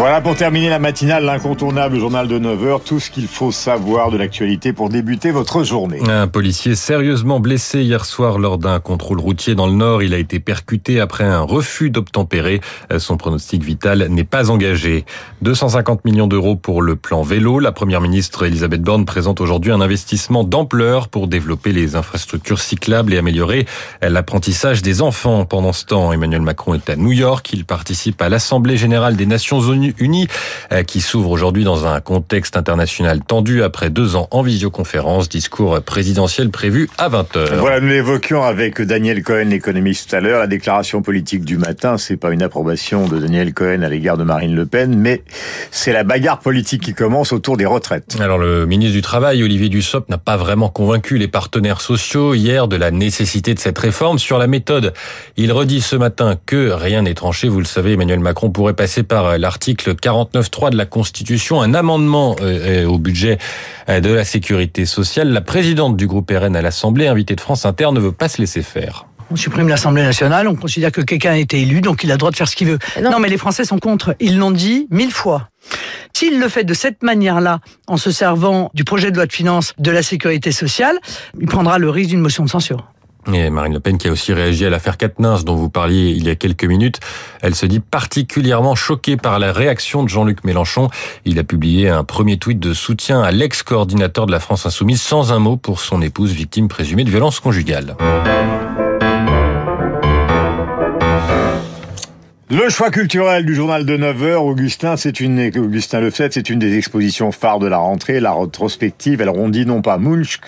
[0.00, 4.16] Voilà pour terminer la matinale, l'incontournable journal de 9h, tout ce qu'il faut savoir de
[4.16, 6.00] l'actualité pour débuter votre journée.
[6.08, 10.02] Un policier sérieusement blessé hier soir lors d'un contrôle routier dans le Nord.
[10.02, 12.62] Il a été percuté après un refus d'obtempérer.
[12.96, 15.04] Son pronostic vital n'est pas engagé.
[15.42, 17.58] 250 millions d'euros pour le plan vélo.
[17.58, 23.12] La première ministre Elisabeth Borne présente aujourd'hui un investissement d'ampleur pour développer les infrastructures cyclables
[23.12, 23.66] et améliorer
[24.00, 25.44] l'apprentissage des enfants.
[25.44, 27.50] Pendant ce temps, Emmanuel Macron est à New York.
[27.52, 30.28] Il participe à l'Assemblée générale des Nations Unies Unis,
[30.72, 35.28] euh, qui s'ouvre aujourd'hui dans un contexte international tendu après deux ans en visioconférence.
[35.28, 37.56] Discours présidentiel prévu à 20h.
[37.56, 40.40] Voilà, nous l'évoquions avec Daniel Cohen, l'économiste tout à l'heure.
[40.40, 44.24] La déclaration politique du matin, c'est pas une approbation de Daniel Cohen à l'égard de
[44.24, 45.22] Marine Le Pen, mais
[45.70, 48.16] c'est la bagarre politique qui commence autour des retraites.
[48.20, 52.68] Alors le ministre du Travail, Olivier Dussopt, n'a pas vraiment convaincu les partenaires sociaux hier
[52.68, 54.18] de la nécessité de cette réforme.
[54.18, 54.92] Sur la méthode,
[55.36, 57.48] il redit ce matin que rien n'est tranché.
[57.48, 62.36] Vous le savez, Emmanuel Macron pourrait passer par l'article 49.3 de la Constitution, un amendement
[62.40, 63.38] euh, euh, au budget
[63.88, 65.28] euh, de la sécurité sociale.
[65.28, 68.38] La présidente du groupe RN à l'Assemblée, invitée de France Inter, ne veut pas se
[68.38, 69.06] laisser faire.
[69.32, 72.18] On supprime l'Assemblée nationale, on considère que quelqu'un a été élu, donc il a le
[72.18, 72.78] droit de faire ce qu'il veut.
[73.00, 73.12] Non.
[73.12, 73.20] non.
[73.20, 74.16] mais les Français sont contre.
[74.18, 75.48] Ils l'ont dit mille fois.
[76.12, 79.72] S'il le fait de cette manière-là, en se servant du projet de loi de finances
[79.78, 80.96] de la sécurité sociale,
[81.40, 82.88] il prendra le risque d'une motion de censure.
[83.32, 86.26] Et Marine Le Pen qui a aussi réagi à l'affaire Katnins dont vous parliez il
[86.26, 87.00] y a quelques minutes.
[87.42, 90.88] Elle se dit particulièrement choquée par la réaction de Jean-Luc Mélenchon.
[91.24, 95.32] Il a publié un premier tweet de soutien à l'ex-coordinateur de la France Insoumise sans
[95.32, 97.96] un mot pour son épouse victime présumée de violence conjugale.
[102.52, 106.76] Le choix culturel du journal de 9h, Augustin, c'est une, Augustin Lefebvre, c'est une des
[106.76, 109.22] expositions phares de la rentrée, la rétrospective.
[109.22, 110.40] Alors on dit non pas Munch,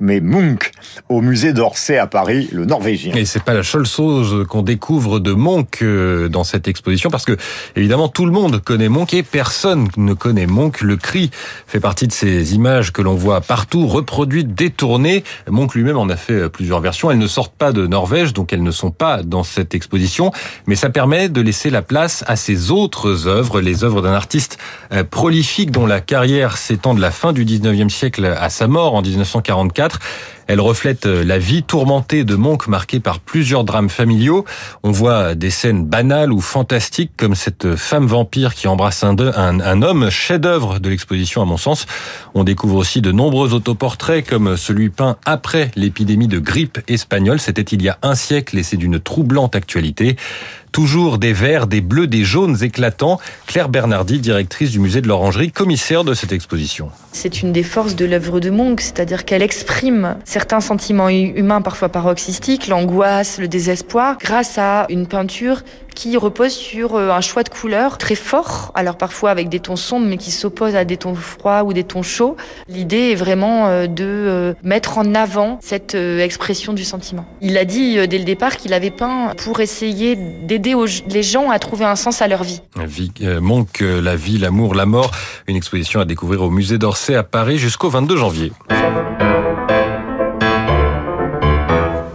[0.00, 0.70] mais Munch,
[1.10, 3.14] au musée d'Orsay à Paris, le Norvégien.
[3.14, 7.26] Et c'est pas la seule chose qu'on découvre de Munch euh, dans cette exposition, parce
[7.26, 7.36] que
[7.76, 10.80] évidemment tout le monde connaît Munch et personne ne connaît Munch.
[10.80, 11.30] Le cri
[11.66, 15.24] fait partie de ces images que l'on voit partout, reproduites, détournées.
[15.50, 17.10] Munch lui-même en a fait plusieurs versions.
[17.10, 20.32] Elles ne sortent pas de Norvège, donc elles ne sont pas dans cette exposition,
[20.66, 24.56] mais ça permet de laisser la place à ses autres œuvres, les œuvres d'un artiste
[24.92, 28.94] euh, prolifique dont la carrière s'étend de la fin du 19e siècle à sa mort
[28.94, 29.98] en 1944.
[30.46, 34.44] Elle reflète euh, la vie tourmentée de Monk marquée par plusieurs drames familiaux.
[34.84, 39.58] On voit des scènes banales ou fantastiques comme cette femme vampire qui embrasse un, un,
[39.58, 41.86] un homme, chef-d'œuvre de l'exposition à mon sens.
[42.34, 47.40] On découvre aussi de nombreux autoportraits comme celui peint après l'épidémie de grippe espagnole.
[47.40, 50.16] C'était il y a un siècle et c'est d'une troublante actualité.
[50.72, 53.18] Toujours des verts, des bleus, des jaunes éclatants.
[53.46, 56.90] Claire Bernardi, directrice du musée de l'Orangerie, commissaire de cette exposition.
[57.12, 61.88] C'est une des forces de l'œuvre de Monk, c'est-à-dire qu'elle exprime certains sentiments humains parfois
[61.88, 65.62] paroxystiques, l'angoisse, le désespoir, grâce à une peinture
[66.00, 69.76] qui repose sur euh, un choix de couleurs très fort, alors parfois avec des tons
[69.76, 72.36] sombres mais qui s'opposent à des tons froids ou des tons chauds.
[72.68, 77.26] L'idée est vraiment euh, de euh, mettre en avant cette expression du sentiment.
[77.42, 80.74] Il a dit dès le départ qu'il avait peint pour essayer d'aider
[81.08, 82.62] les gens à trouver un sens à leur vie.
[82.86, 85.10] vie la vie, l'amour, la mort,
[85.48, 88.52] une exposition à découvrir au musée d'Orsay à Paris jusqu'au 22 janvier.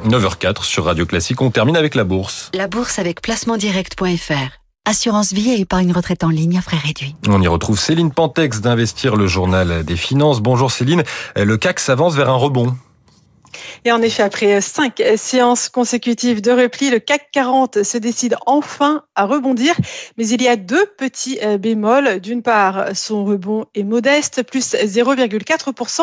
[0.05, 1.41] 9h04 sur Radio Classique.
[1.41, 2.51] On termine avec la bourse.
[2.53, 4.59] La bourse avec placementdirect.fr.
[4.87, 7.15] Assurance vie et épargne retraite en ligne à frais réduits.
[7.27, 10.41] On y retrouve Céline Pantex d'Investir le journal des finances.
[10.41, 11.03] Bonjour Céline.
[11.35, 12.75] Le CAC s'avance vers un rebond.
[13.83, 19.03] Et en effet, après cinq séances consécutives de repli, le CAC 40 se décide enfin
[19.15, 19.75] à rebondir.
[20.17, 22.19] Mais il y a deux petits euh, bémols.
[22.19, 26.01] D'une part, son rebond est modeste, plus 0,4%.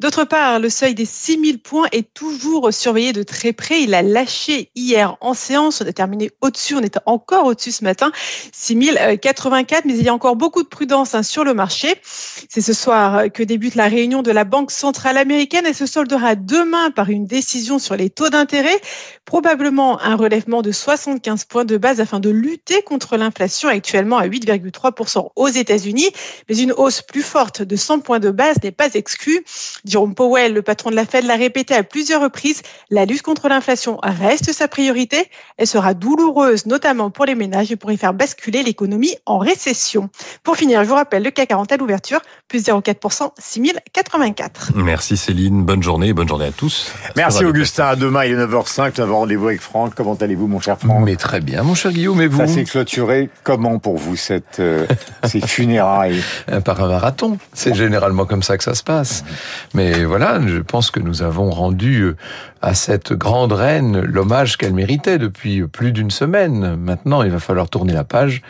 [0.00, 3.82] D'autre part, le seuil des 6000 points est toujours surveillé de très près.
[3.82, 5.80] Il a lâché hier en séance.
[5.80, 6.74] On a terminé au-dessus.
[6.74, 8.12] On était encore au-dessus ce matin.
[8.52, 9.84] 6084.
[9.84, 11.94] Mais il y a encore beaucoup de prudence hein, sur le marché.
[12.02, 15.64] C'est ce soir que débute la réunion de la Banque centrale américaine.
[15.66, 18.80] Elle se soldera demain par une décision sur les taux d'intérêt,
[19.24, 24.26] probablement un relèvement de 75 points de base afin de lutter contre l'inflation actuellement à
[24.26, 26.10] 8,3% aux États-Unis,
[26.48, 29.44] mais une hausse plus forte de 100 points de base n'est pas exclue.
[29.84, 33.48] Jerome Powell, le patron de la Fed, l'a répété à plusieurs reprises, la lutte contre
[33.48, 35.30] l'inflation reste sa priorité.
[35.58, 40.10] Elle sera douloureuse, notamment pour les ménages et pourrait faire basculer l'économie en récession.
[40.42, 42.20] Pour finir, je vous rappelle le CAC 40 à l'ouverture,
[42.52, 44.72] plus 0,4%, 6084.
[44.74, 46.92] Merci Céline, bonne journée, bonne journée à tous.
[47.16, 49.94] Merci Augustin, à demain il est 9h05, nous avons rendez-vous avec Franck.
[49.94, 51.02] Comment allez-vous mon cher Franck?
[51.02, 52.36] Mais très bien mon cher Guillaume, et vous?
[52.36, 54.86] Ça s'est clôturé comment pour vous cette, euh,
[55.24, 56.22] ces funérailles?
[56.62, 59.24] Par un marathon, c'est généralement comme ça que ça se passe.
[59.72, 62.16] Mais voilà, je pense que nous avons rendu euh,
[62.60, 66.76] à cette grande reine l'hommage qu'elle méritait depuis plus d'une semaine.
[66.76, 68.42] Maintenant, il va falloir tourner la page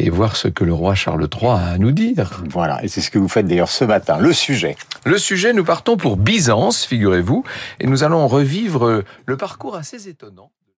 [0.00, 2.42] et voir ce que le roi Charles III a à nous dire.
[2.50, 4.18] Voilà, et c'est ce que vous faites d'ailleurs ce matin.
[4.18, 4.76] Le sujet.
[5.04, 7.44] Le sujet, nous partons pour Byzance, figurez-vous,
[7.80, 10.50] et nous allons revivre le parcours assez étonnant.